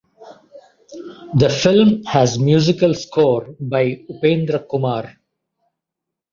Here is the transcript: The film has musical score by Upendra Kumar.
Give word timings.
The 1.35 1.47
film 1.47 2.03
has 2.05 2.39
musical 2.39 2.95
score 2.95 3.55
by 3.59 4.03
Upendra 4.09 4.67
Kumar. 4.67 5.15